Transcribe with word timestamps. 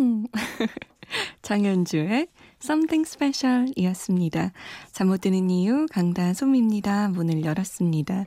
장현주의 1.42 2.28
Something 2.62 3.08
Special 3.08 3.72
이었습니다. 3.76 4.52
잠 4.92 5.08
못 5.08 5.20
드는 5.20 5.50
이유 5.50 5.86
강다솜입니다. 5.90 7.08
문을 7.08 7.44
열었습니다. 7.44 8.26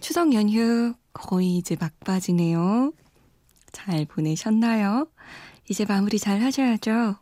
추석 0.00 0.34
연휴 0.34 0.94
거의 1.12 1.56
이제 1.56 1.76
막바지네요. 1.80 2.92
잘 3.72 4.04
보내셨나요? 4.04 5.08
이제 5.68 5.84
마무리 5.84 6.18
잘 6.18 6.40
하셔야죠. 6.42 7.16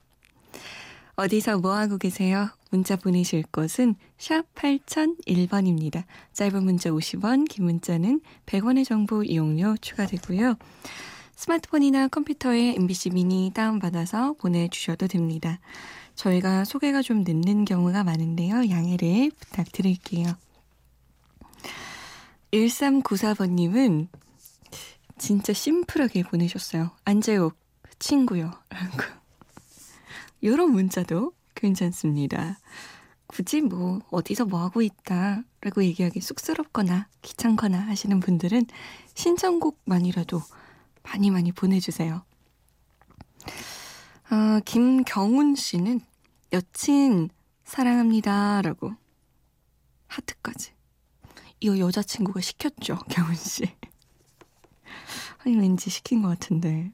어디서 1.16 1.58
뭐하고 1.58 1.98
계세요? 1.98 2.48
문자 2.70 2.96
보내실 2.96 3.44
곳은 3.52 3.94
샵 4.18 4.52
8001번입니다. 4.56 6.04
짧은 6.32 6.64
문자 6.64 6.90
50원, 6.90 7.48
긴 7.48 7.66
문자는 7.66 8.20
100원의 8.46 8.84
정보 8.84 9.22
이용료 9.22 9.76
추가되고요. 9.80 10.56
스마트폰이나 11.36 12.08
컴퓨터에 12.08 12.74
MBC 12.76 13.10
미니 13.10 13.50
다운받아서 13.54 14.34
보내주셔도 14.34 15.06
됩니다. 15.08 15.58
저희가 16.14 16.64
소개가 16.64 17.02
좀 17.02 17.24
늦는 17.24 17.64
경우가 17.64 18.04
많은데요. 18.04 18.68
양해를 18.70 19.30
부탁드릴게요. 19.38 20.36
1394번님은 22.52 24.08
진짜 25.18 25.52
심플하게 25.52 26.22
보내셨어요. 26.24 26.90
안재욱, 27.04 27.56
친구요. 27.98 28.52
라고. 28.70 29.02
이런 30.40 30.70
문자도 30.70 31.32
괜찮습니다. 31.54 32.58
굳이 33.26 33.60
뭐, 33.60 34.00
어디서 34.10 34.44
뭐 34.44 34.60
하고 34.60 34.82
있다. 34.82 35.42
라고 35.62 35.82
얘기하기 35.82 36.20
쑥스럽거나 36.20 37.08
귀찮거나 37.22 37.78
하시는 37.78 38.20
분들은 38.20 38.66
신청곡만이라도 39.14 40.42
많이 41.04 41.30
많이 41.30 41.52
보내주세요. 41.52 42.24
아, 44.30 44.60
김경훈 44.64 45.54
씨는 45.54 46.00
여친 46.52 47.30
사랑합니다. 47.64 48.62
라고 48.62 48.94
하트까지. 50.08 50.72
이거 51.60 51.78
여자친구가 51.78 52.40
시켰죠, 52.40 52.96
경훈 53.08 53.36
씨. 53.36 53.62
아니, 55.38 55.56
왠지 55.56 55.88
시킨 55.90 56.22
것 56.22 56.28
같은데. 56.28 56.90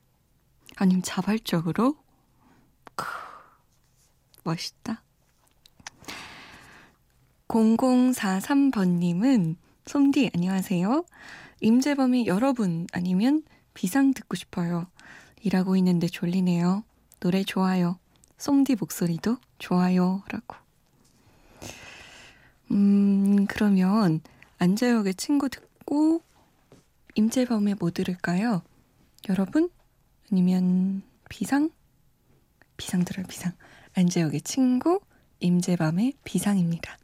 아니면 0.76 1.02
자발적으로? 1.02 1.96
크, 2.94 3.06
멋있다. 4.44 5.02
0043번님은, 7.48 9.56
솜디, 9.86 10.30
안녕하세요. 10.34 11.04
임재범이 11.60 12.26
여러분 12.26 12.86
아니면 12.92 13.42
비상 13.80 14.12
듣고 14.12 14.36
싶어요. 14.36 14.88
일하고 15.40 15.74
있는데 15.76 16.06
졸리네요. 16.06 16.84
노래 17.18 17.42
좋아요. 17.42 17.98
솜디 18.36 18.76
목소리도 18.78 19.38
좋아요. 19.58 20.22
라고. 20.28 20.54
음, 22.72 23.46
그러면 23.46 24.20
안재욱의 24.58 25.14
친구 25.14 25.48
듣고 25.48 26.22
임재범의 27.14 27.76
뭐 27.80 27.90
들을까요? 27.90 28.60
여러분? 29.30 29.70
아니면 30.30 31.00
비상? 31.30 31.70
비상 32.76 33.06
들어요, 33.06 33.24
비상. 33.28 33.54
안재욱의 33.94 34.42
친구, 34.42 35.00
임재범의 35.40 36.12
비상입니다. 36.24 36.98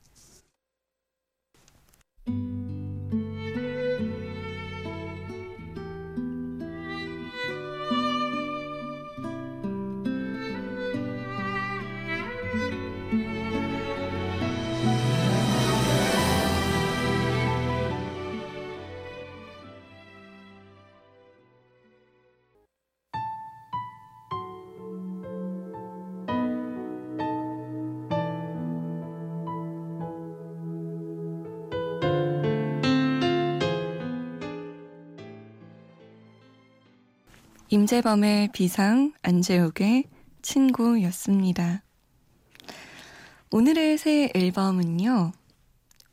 임재범의 37.68 38.50
비상, 38.52 39.12
안재욱의 39.22 40.04
친구였습니다. 40.40 41.82
오늘의 43.50 43.98
새 43.98 44.30
앨범은요, 44.32 45.32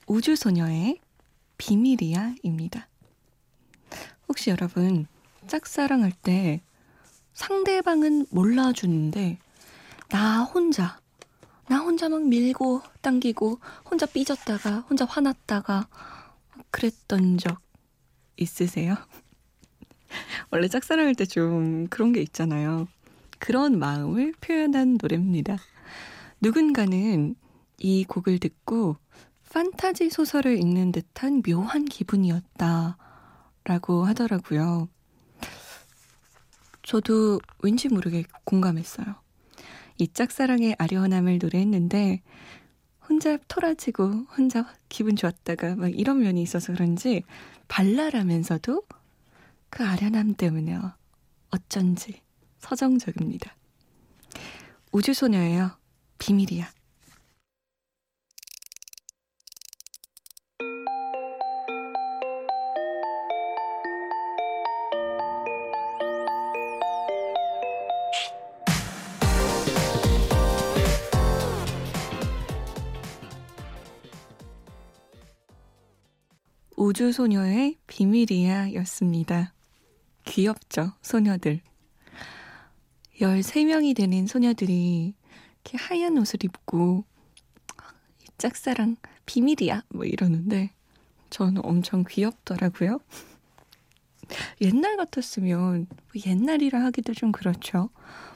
우주소녀의 0.07 0.99
비밀이야입니다. 1.59 2.87
혹시 4.27 4.49
여러분, 4.49 5.05
짝사랑할 5.45 6.11
때 6.11 6.63
상대방은 7.33 8.25
몰라주는데, 8.31 9.37
나 10.09 10.41
혼자, 10.41 10.99
나 11.67 11.77
혼자 11.77 12.09
막 12.09 12.23
밀고 12.23 12.81
당기고, 13.01 13.59
혼자 13.87 14.07
삐졌다가, 14.07 14.79
혼자 14.89 15.05
화났다가, 15.05 15.87
그랬던 16.71 17.37
적 17.37 17.61
있으세요? 18.37 18.97
원래 20.53 20.67
짝사랑할 20.67 21.15
때 21.15 21.25
좀 21.25 21.87
그런 21.87 22.11
게 22.13 22.21
있잖아요. 22.21 22.87
그런 23.39 23.79
마음을 23.79 24.33
표현한 24.39 24.99
노래입니다. 25.01 25.57
누군가는 26.41 27.35
이 27.79 28.03
곡을 28.03 28.37
듣고 28.37 28.97
판타지 29.51 30.11
소설을 30.11 30.59
읽는 30.59 30.91
듯한 30.91 31.41
묘한 31.41 31.85
기분이었다. 31.85 32.97
라고 33.63 34.05
하더라고요. 34.05 34.89
저도 36.83 37.39
왠지 37.63 37.87
모르게 37.89 38.23
공감했어요. 38.43 39.07
이 39.97 40.07
짝사랑의 40.07 40.75
아련함을 40.77 41.39
노래했는데 41.41 42.21
혼자 43.09 43.37
토라지고 43.47 44.25
혼자 44.37 44.71
기분 44.87 45.15
좋았다가 45.15 45.77
막 45.77 45.97
이런 45.97 46.19
면이 46.19 46.43
있어서 46.43 46.73
그런지 46.73 47.23
발랄하면서도 47.69 48.83
그 49.75 49.83
아련함 49.83 50.35
때문에 50.35 50.77
어쩐지 51.49 52.21
서정적입니다. 52.59 53.55
우주소녀예요. 54.91 55.71
비밀이야. 56.19 56.71
우주소녀의 76.77 77.79
비밀이야 77.87 78.73
였습니다. 78.75 79.52
귀엽죠, 80.25 80.93
소녀들. 81.01 81.61
13명이 83.19 83.95
되는 83.95 84.25
소녀들이 84.27 85.13
이렇게 85.63 85.77
하얀 85.77 86.17
옷을 86.17 86.43
입고 86.43 87.05
짝사랑 88.37 88.97
비밀이야 89.25 89.83
뭐 89.89 90.05
이러는데 90.05 90.71
저는 91.29 91.63
엄청 91.63 92.03
귀엽더라고요. 92.07 92.99
옛날 94.61 94.97
같았으면 94.97 95.87
뭐 95.87 96.21
옛날이라 96.25 96.81
하기도 96.85 97.13
좀 97.13 97.31
그렇죠. 97.31 97.89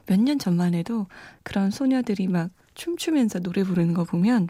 몇 0.06 0.20
년 0.20 0.40
전만 0.40 0.74
해도 0.74 1.08
그런 1.44 1.72
소녀들이 1.72 2.28
막 2.28 2.52
춤추면서 2.76 3.40
노래 3.40 3.64
부르는 3.64 3.94
거 3.94 4.04
보면 4.04 4.48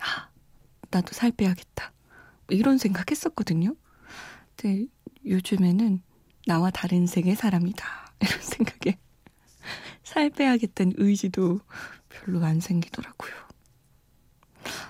아, 0.00 0.28
나도 0.90 1.12
살 1.12 1.30
빼야겠다. 1.32 1.92
이런 2.50 2.78
생각 2.78 3.10
했었거든요. 3.10 3.74
근데 4.56 4.86
요즘에는 5.24 6.02
나와 6.46 6.70
다른 6.70 7.06
세계 7.06 7.34
사람이다. 7.34 7.84
이런 8.22 8.40
생각에 8.40 8.98
살 10.04 10.30
빼야겠다는 10.30 10.94
의지도 10.96 11.60
별로 12.08 12.44
안 12.44 12.60
생기더라고요. 12.60 13.32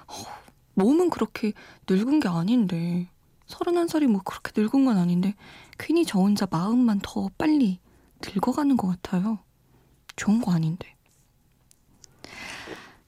어, 0.06 0.14
몸은 0.74 1.08
그렇게 1.08 1.52
늙은 1.88 2.20
게 2.20 2.28
아닌데, 2.28 3.08
서른한 3.46 3.88
살이 3.88 4.06
뭐 4.06 4.20
그렇게 4.22 4.52
늙은 4.60 4.84
건 4.84 4.98
아닌데, 4.98 5.34
괜히 5.78 6.04
저 6.04 6.18
혼자 6.18 6.46
마음만 6.48 7.00
더 7.02 7.30
빨리 7.38 7.80
늙어가는 8.22 8.76
것 8.76 8.88
같아요. 8.88 9.38
좋은 10.14 10.40
거 10.42 10.52
아닌데. 10.52 10.94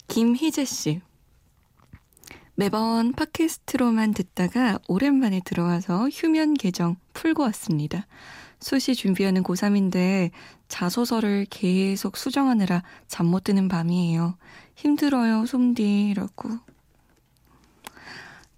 김희재 0.08 0.64
씨. 0.64 1.02
매번 2.58 3.12
팟캐스트로만 3.12 4.14
듣다가 4.14 4.80
오랜만에 4.88 5.40
들어와서 5.44 6.08
휴면 6.08 6.54
계정 6.54 6.96
풀고 7.12 7.44
왔습니다. 7.44 8.08
수시 8.58 8.96
준비하는 8.96 9.44
고3인데 9.44 10.32
자소서를 10.66 11.46
계속 11.50 12.16
수정하느라 12.16 12.82
잠 13.06 13.26
못 13.26 13.44
드는 13.44 13.68
밤이에요. 13.68 14.36
힘들어요, 14.74 15.46
솜디라고. 15.46 16.58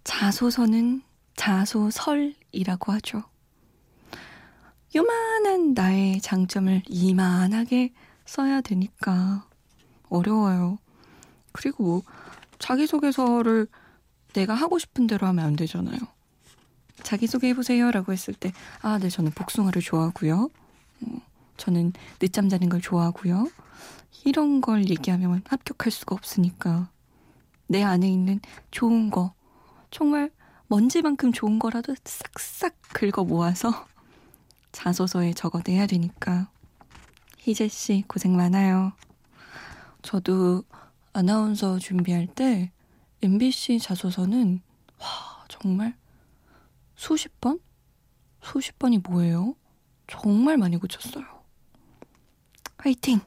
자소서는 0.03 1.03
자소설이라고 1.37 2.93
하죠. 2.93 3.25
요만한 4.97 5.75
나의 5.75 6.23
장점을 6.23 6.85
이만하게 6.89 7.93
써야 8.25 8.63
되니까 8.63 9.47
어려워요. 10.09 10.79
그리고 11.53 11.85
뭐 11.85 12.03
자기소개서를 12.59 13.69
내가 14.33 14.55
하고 14.55 14.79
싶은 14.79 15.07
대로 15.07 15.27
하면 15.27 15.45
안 15.45 15.57
되잖아요. 15.57 15.99
자기소개해보세요 17.03 17.91
라고 17.91 18.13
했을 18.13 18.35
때, 18.35 18.53
아, 18.83 18.99
네, 18.99 19.09
저는 19.09 19.33
복숭아를 19.33 19.83
좋아하고요. 19.83 20.51
어, 21.03 21.21
저는 21.57 21.93
늦잠 22.19 22.49
자는 22.49 22.69
걸 22.69 22.81
좋아하고요. 22.81 23.49
이런 24.25 24.61
걸 24.61 24.89
얘기하면 24.89 25.43
합격할 25.47 25.91
수가 25.91 26.15
없으니까. 26.15 26.91
내 27.67 27.83
안에 27.83 28.09
있는 28.09 28.41
좋은 28.71 29.11
거, 29.11 29.33
정말 29.91 30.31
먼지만큼 30.67 31.33
좋은 31.33 31.59
거라도 31.59 31.95
싹싹 32.05 32.77
긁어 32.93 33.25
모아서 33.25 33.87
자소서에 34.73 35.33
적어내야 35.35 35.87
되니까. 35.87 36.49
희재 37.39 37.69
씨, 37.69 38.05
고생 38.07 38.37
많아요. 38.37 38.93
저도 40.03 40.63
아나운서 41.13 41.79
준비할 41.79 42.27
때 42.27 42.71
MBC 43.23 43.79
자소서는 43.79 44.63
와, 44.99 45.45
정말 45.49 45.97
수십 46.95 47.41
번? 47.41 47.61
수십 48.43 48.79
번이 48.79 48.99
뭐예요? 48.99 49.55
정말 50.07 50.57
많이 50.57 50.77
고쳤어요. 50.77 51.25
화이팅! 52.79 53.21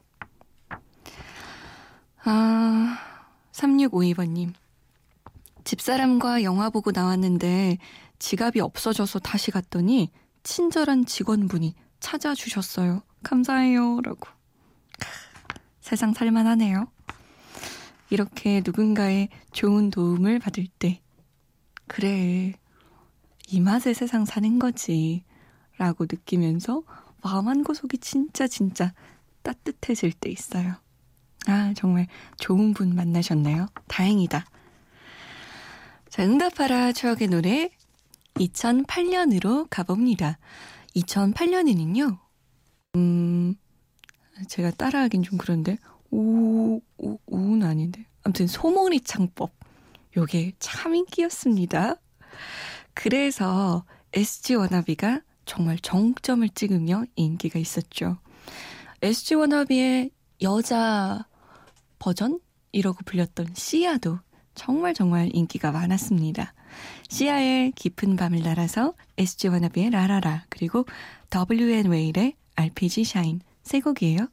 아, 2.24 2.98
3652번님. 3.52 4.52
집사람과 5.64 6.42
영화 6.42 6.70
보고 6.70 6.90
나왔는데 6.90 7.78
지갑이 8.18 8.60
없어져서 8.60 9.20
다시 9.20 9.50
갔더니 9.50 10.10
친절한 10.42 11.06
직원분이 11.06 11.74
찾아주셨어요. 12.00 13.02
감사해요. 13.22 14.00
라고. 14.02 14.28
세상 15.80 16.12
살만하네요. 16.12 16.86
이렇게 18.10 18.62
누군가의 18.64 19.28
좋은 19.52 19.90
도움을 19.90 20.38
받을 20.38 20.66
때, 20.78 21.00
그래, 21.86 22.52
이 23.48 23.60
맛에 23.60 23.92
세상 23.94 24.24
사는 24.24 24.58
거지. 24.58 25.24
라고 25.76 26.04
느끼면서 26.04 26.82
마음 27.22 27.48
한 27.48 27.64
구석이 27.64 27.98
진짜 27.98 28.46
진짜 28.46 28.94
따뜻해질 29.42 30.12
때 30.12 30.30
있어요. 30.30 30.76
아, 31.46 31.74
정말 31.76 32.06
좋은 32.38 32.72
분 32.74 32.94
만나셨네요. 32.94 33.66
다행이다. 33.88 34.46
자, 36.08 36.22
응답하라 36.22 36.92
추억의 36.92 37.28
노래 37.28 37.70
2008년으로 38.34 39.66
가봅니다. 39.68 40.38
2008년에는요, 40.96 42.18
음, 42.96 43.56
제가 44.48 44.70
따라하긴 44.70 45.22
좀 45.22 45.38
그런데, 45.38 45.76
오, 46.10 46.80
오, 46.98 47.18
오는 47.26 47.66
아닌데. 47.66 48.06
아무튼 48.22 48.46
소머리 48.46 49.00
창법. 49.00 49.52
요게 50.16 50.52
참 50.58 50.94
인기였습니다. 50.94 51.96
그래서 52.94 53.84
SG 54.12 54.54
워너비가 54.54 55.22
정말 55.44 55.78
정점을 55.78 56.48
찍으며 56.50 57.04
인기가 57.16 57.58
있었죠. 57.58 58.18
SG 59.02 59.34
워너비의 59.34 60.10
여자 60.42 61.26
버전? 61.98 62.40
이라고 62.72 62.98
불렸던 63.04 63.48
시아도 63.54 64.18
정말 64.54 64.94
정말 64.94 65.30
인기가 65.32 65.70
많았습니다. 65.70 66.54
시아의 67.08 67.72
깊은 67.72 68.16
밤을 68.16 68.40
날아서 68.42 68.94
SG 69.16 69.48
워너비의 69.48 69.90
라라라 69.90 70.46
그리고 70.48 70.84
WN 71.32 71.86
웨일의 71.86 72.34
RPG 72.56 73.04
샤인 73.04 73.40
세 73.62 73.80
곡이에요. 73.80 74.28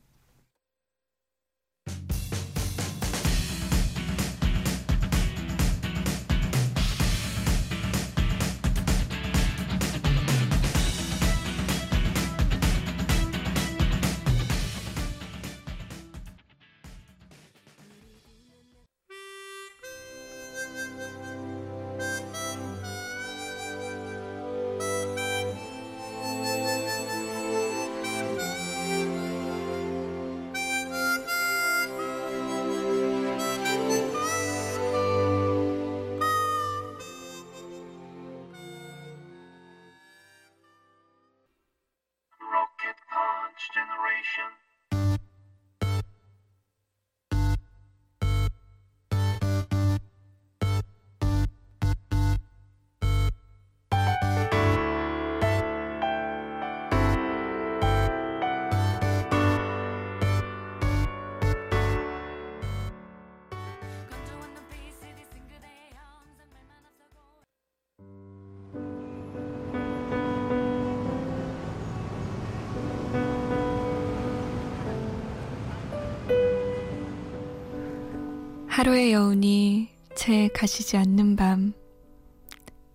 하루의 78.81 79.13
여운이 79.13 79.89
채 80.15 80.47
가시지 80.55 80.97
않는 80.97 81.35
밤. 81.35 81.73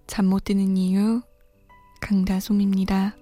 잠 0.08 0.26
못 0.26 0.42
드는 0.42 0.76
이유, 0.76 1.22
강다솜입니다. 2.00 3.14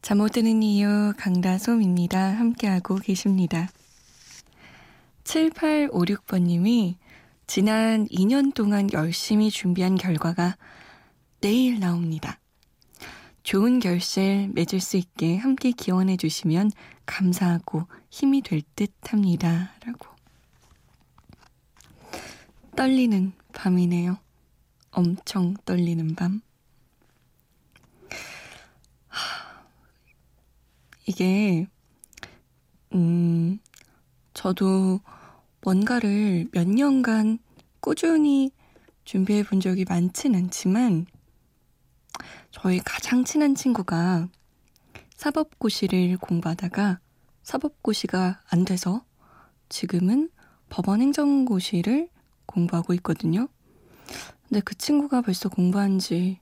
잠 0.00 0.18
못 0.18 0.28
드는 0.28 0.62
이유, 0.62 1.12
강다솜입니다. 1.16 2.38
함께하고 2.38 2.94
계십니다. 2.94 3.68
7856번님이 5.24 6.94
지난 7.48 8.06
2년 8.06 8.54
동안 8.54 8.92
열심히 8.92 9.50
준비한 9.50 9.96
결과가 9.96 10.56
내일 11.40 11.80
나옵니다. 11.80 12.38
좋은 13.48 13.80
결실 13.80 14.50
맺을 14.52 14.78
수 14.78 14.98
있게 14.98 15.38
함께 15.38 15.70
기원해 15.70 16.18
주시면 16.18 16.70
감사하고 17.06 17.86
힘이 18.10 18.42
될 18.42 18.60
듯 18.76 18.92
합니다. 19.10 19.72
라고. 19.86 20.06
떨리는 22.76 23.32
밤이네요. 23.54 24.18
엄청 24.90 25.54
떨리는 25.64 26.14
밤. 26.14 26.42
하, 29.06 29.64
이게, 31.06 31.66
음, 32.92 33.60
저도 34.34 35.00
뭔가를 35.62 36.48
몇 36.52 36.68
년간 36.68 37.38
꾸준히 37.80 38.50
준비해 39.06 39.42
본 39.42 39.60
적이 39.60 39.86
많진 39.88 40.34
않지만 40.34 41.06
저희 42.50 42.78
가장 42.78 43.24
친한 43.24 43.54
친구가 43.54 44.28
사법고시를 45.16 46.16
공부하다가 46.18 47.00
사법고시가 47.42 48.42
안 48.48 48.64
돼서 48.64 49.04
지금은 49.68 50.30
법원 50.68 51.00
행정고시를 51.00 52.08
공부하고 52.46 52.94
있거든요. 52.94 53.48
근데 54.48 54.60
그 54.60 54.74
친구가 54.74 55.22
벌써 55.22 55.48
공부한 55.48 55.98
지 55.98 56.40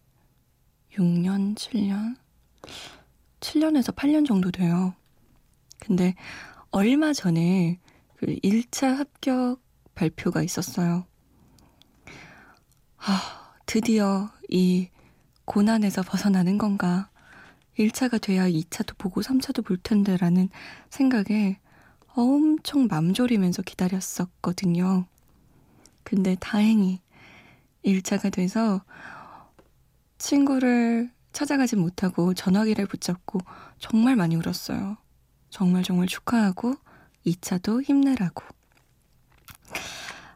6년, 0.92 1.54
7년? 1.56 2.16
7년에서 3.40 3.94
8년 3.94 4.26
정도 4.26 4.50
돼요. 4.50 4.94
근데 5.78 6.14
얼마 6.70 7.12
전에 7.12 7.80
그 8.16 8.26
1차 8.26 8.96
합격 8.96 9.60
발표가 9.94 10.42
있었어요. 10.42 11.06
아, 12.98 13.54
드디어 13.66 14.30
이 14.48 14.88
고난에서 15.46 16.02
벗어나는 16.02 16.58
건가. 16.58 17.08
1차가 17.78 18.20
돼야 18.20 18.48
2차도 18.48 18.96
보고 18.98 19.20
3차도 19.20 19.64
볼 19.64 19.76
텐데 19.78 20.16
라는 20.16 20.48
생각에 20.90 21.58
엄청 22.08 22.86
맘졸이면서 22.86 23.62
기다렸었거든요. 23.62 25.06
근데 26.02 26.36
다행히 26.40 27.00
1차가 27.84 28.32
돼서 28.32 28.82
친구를 30.18 31.10
찾아가지 31.32 31.76
못하고 31.76 32.32
전화기를 32.32 32.86
붙잡고 32.86 33.40
정말 33.78 34.16
많이 34.16 34.36
울었어요. 34.36 34.96
정말 35.50 35.82
정말 35.82 36.06
축하하고 36.06 36.74
2차도 37.26 37.82
힘내라고. 37.82 38.42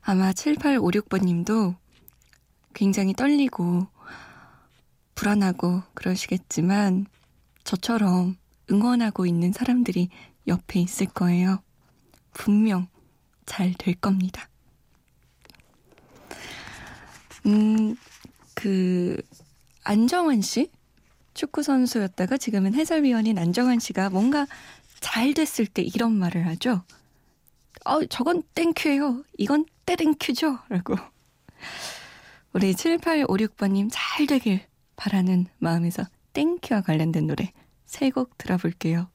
아마 0.02 0.32
7856번 0.32 1.24
님도 1.24 1.74
굉장히 2.74 3.14
떨리고 3.14 3.86
불안하고 5.20 5.82
그러시겠지만 5.92 7.04
저처럼 7.62 8.38
응원하고 8.70 9.26
있는 9.26 9.52
사람들이 9.52 10.08
옆에 10.48 10.80
있을 10.80 11.08
거예요. 11.08 11.62
분명 12.32 12.88
잘 13.44 13.74
될 13.74 13.96
겁니다. 13.96 14.48
음, 17.44 17.96
그, 18.54 19.20
안정환 19.84 20.40
씨? 20.40 20.70
축구선수였다가 21.34 22.38
지금은 22.38 22.72
해설위원인 22.72 23.36
안정환 23.36 23.78
씨가 23.78 24.08
뭔가 24.08 24.46
잘 25.00 25.34
됐을 25.34 25.66
때 25.66 25.82
이런 25.82 26.12
말을 26.12 26.46
하죠. 26.46 26.82
어, 27.84 28.06
저건 28.06 28.42
thank 28.54 28.81
you예요. 28.81 29.22
이건 29.36 29.66
떼thank 29.84 30.25
you죠. 30.25 30.60
라고. 30.70 30.96
우리 32.54 32.72
7856번님 32.72 33.90
잘 33.92 34.26
되길 34.26 34.69
바라는 35.00 35.46
마음에서 35.58 36.04
thank 36.34 36.58
you와 36.58 36.82
관련된 36.82 37.26
노래 37.26 37.52
세 37.86 38.10
곡 38.10 38.36
들어볼게요. 38.36 39.08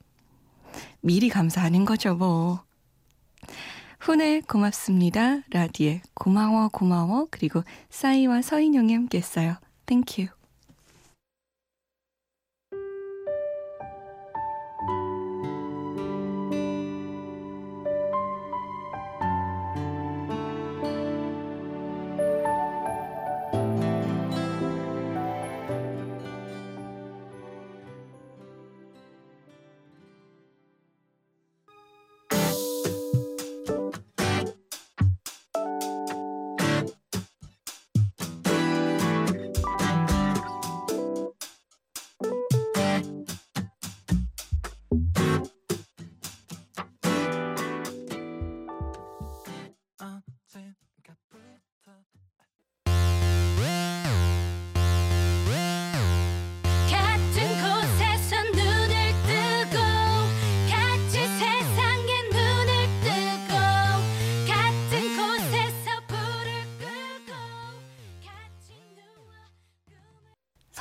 미리 1.01 1.30
감사하는 1.30 1.86
거죠, 1.86 2.15
뭐. 2.15 2.63
훈의 4.00 4.42
고맙습니다. 4.42 5.42
라디에 5.51 6.01
고마워 6.15 6.70
고마워 6.70 7.27
그리고 7.30 7.63
싸이와 7.92 8.42
서인영이 8.42 8.94
함께 8.94 9.20
했어요. 9.20 9.56
땡큐. 9.86 10.27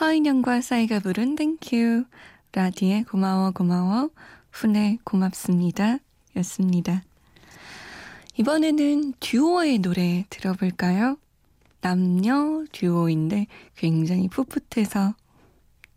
서인영과 0.04 0.60
싸이가 0.60 0.98
부른 0.98 1.34
Thank 1.34 1.78
You 1.78 2.04
라디에 2.52 3.04
고마워 3.04 3.52
고마워 3.52 4.10
훈의 4.52 4.98
고맙습니다 5.02 5.96
였습니다. 6.36 7.02
이번에는 8.36 9.14
듀오의 9.18 9.78
노래 9.78 10.26
들어볼까요? 10.28 11.16
남녀 11.80 12.64
듀오인데 12.70 13.46
굉장히 13.76 14.28
풋풋해서 14.28 15.14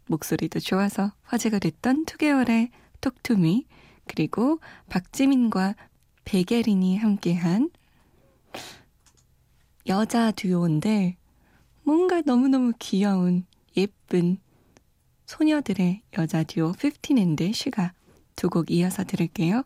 목소리도 0.06 0.62
좋아서 0.62 1.12
화제가 1.24 1.60
됐던 1.60 2.06
투개월의 2.06 2.70
Talk 3.02 3.34
to 3.34 3.50
Me 3.50 3.66
그리고 4.08 4.62
박지민과 4.88 5.76
백예린이 6.24 6.98
함께한 6.98 7.72
여자 9.86 10.32
듀오인데 10.32 11.18
뭔가 11.84 12.22
너무너무 12.22 12.72
귀여운 12.80 13.46
예쁜 13.78 14.38
소녀들의 15.28 16.02
여자 16.18 16.44
듀오 16.44 16.74
15앤드 16.74 17.54
슈가 17.54 17.94
두 18.36 18.50
곡 18.50 18.72
이어서 18.72 19.04
들을게요. 19.04 19.64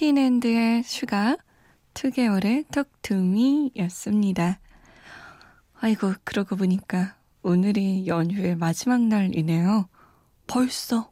피프틴앤드의 0.00 0.82
Sugar 0.82 1.36
투개월의 1.92 2.70
Talk 2.70 3.21
to 3.21 3.47
Me 3.47 3.72
였습니다. 3.76 4.58
아이고 5.78 6.14
그러고 6.24 6.56
보니까 6.56 7.16
오늘이 7.42 8.06
연휴의 8.06 8.56
마지막 8.56 9.02
날이네요. 9.02 9.88
벌써 10.46 11.10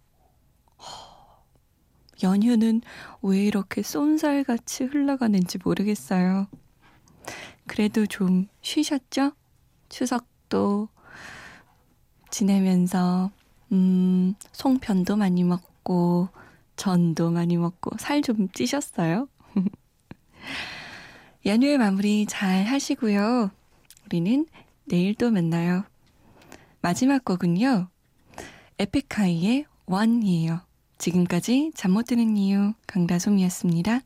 연휴는 2.23 2.81
왜 3.21 3.45
이렇게 3.45 3.83
쏜살같이 3.83 4.85
흘러가는지 4.85 5.59
모르겠어요. 5.63 6.49
그래도 7.67 8.07
좀 8.07 8.49
쉬셨죠? 8.63 9.33
추석도 9.91 10.89
지내면서 12.31 13.31
음, 13.73 14.35
송편도 14.53 15.17
많이 15.17 15.45
먹고 15.45 16.31
전도 16.79 17.31
많이 17.31 17.57
먹고 17.59 17.91
살 17.99 18.23
좀 18.23 18.49
찌셨어요? 18.51 19.29
연휴의 21.45 21.79
마무리 21.79 22.25
잘 22.27 22.65
하시고요. 22.65 23.51
우리는 24.07 24.47
내일 24.87 25.15
또 25.15 25.31
만나요. 25.31 25.85
마지막 26.81 27.25
곡은요. 27.25 27.89
에픽하이의 28.79 29.67
원이에요. 29.87 30.61
지금까지 30.99 31.73
잠 31.75 31.93
못 31.93 32.07
드는 32.07 32.37
이유 32.37 32.73
강다솜이었습니다. 32.87 34.01